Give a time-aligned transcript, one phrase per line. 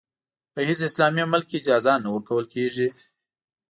[0.53, 2.87] په هېڅ اسلامي ملک کې اجازه نه ورکول کېږي.